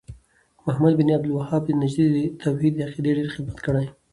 محمد 0.67 0.93
بن 0.97 1.11
عبد 1.15 1.25
الوهاب 1.29 1.63
نجدي 1.81 2.07
د 2.15 2.17
توحيد 2.43 2.73
د 2.75 2.79
عقيدې 2.87 3.11
ډير 3.17 3.27
خدمت 3.35 3.57
کړی 3.65 3.85